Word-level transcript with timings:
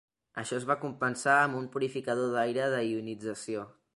Això 0.43 0.55
es 0.59 0.63
va 0.71 0.77
compensar 0.85 1.35
amb 1.41 1.59
un 1.59 1.69
purificador 1.77 2.33
d'aire 2.39 2.69
de 2.77 2.83
ionització. 2.89 3.71